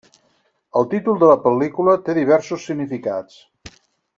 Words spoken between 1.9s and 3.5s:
té diversos significats.